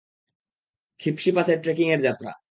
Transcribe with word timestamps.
খিপশি 0.99 1.31
পাসের 1.31 1.57
ট্রেকিংয়ের 1.63 2.01
যাত্রা। 2.01 2.31